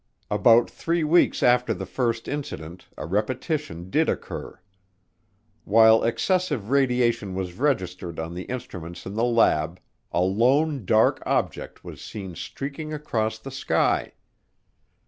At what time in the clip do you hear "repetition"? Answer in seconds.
3.05-3.91